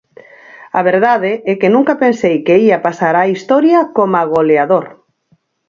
A 0.79 0.81
verdade 0.89 1.31
é 1.51 1.53
que 1.59 1.73
nunca 1.75 1.99
pensei 2.03 2.35
que 2.45 2.61
ía 2.67 2.83
pasar 2.87 3.13
á 3.21 3.23
historia 3.35 3.79
coma 3.97 4.21
goleador. 4.33 4.85